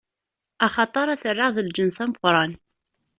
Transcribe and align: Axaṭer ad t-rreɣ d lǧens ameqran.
Axaṭer 0.65 1.07
ad 1.09 1.19
t-rreɣ 1.21 1.49
d 1.55 1.57
lǧens 1.67 1.97
ameqran. 2.03 2.51